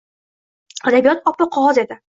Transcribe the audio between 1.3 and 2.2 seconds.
oppoq qog’oz edi